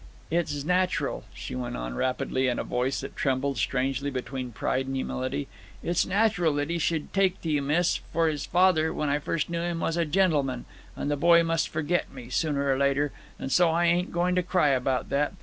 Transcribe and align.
"It 0.31 0.49
is 0.51 0.65
natural," 0.65 1.25
she 1.31 1.53
went 1.53 1.77
on, 1.77 1.93
rapidly, 1.93 2.47
in 2.47 2.57
a 2.57 2.63
voice 2.63 3.01
that 3.01 3.15
trembled 3.15 3.59
strangely 3.59 4.09
between 4.09 4.51
pride 4.51 4.87
and 4.87 4.95
humility 4.95 5.47
"it's 5.83 6.07
natural 6.07 6.55
that 6.55 6.71
he 6.71 6.79
should 6.79 7.13
take 7.13 7.39
to 7.41 7.51
you, 7.51 7.61
miss, 7.61 7.97
for 8.11 8.27
his 8.27 8.47
father, 8.47 8.91
when 8.91 9.09
I 9.09 9.19
first 9.19 9.47
knew 9.47 9.61
him, 9.61 9.79
was 9.81 9.97
a 9.97 10.05
gentleman 10.05 10.65
and 10.95 11.11
the 11.11 11.17
boy 11.17 11.43
must 11.43 11.69
forget 11.69 12.11
me, 12.11 12.29
sooner 12.29 12.67
or 12.73 12.79
later 12.79 13.11
and 13.37 13.51
so 13.51 13.69
I 13.69 13.85
ain't 13.85 14.11
goin' 14.11 14.33
to 14.33 14.41
cry 14.41 14.69
about 14.69 15.09
that. 15.09 15.33